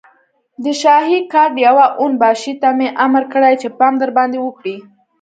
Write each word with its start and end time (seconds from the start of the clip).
د 0.63 0.65
شاهي 0.81 1.17
ګارډ 1.33 1.53
يوه 1.67 1.85
اون 1.99 2.11
باشي 2.21 2.53
ته 2.61 2.69
مې 2.77 2.87
امر 3.05 3.23
کړی 3.33 3.53
چې 3.61 3.67
پام 3.79 3.93
درباندې 4.01 4.39
وکړي. 4.41 4.77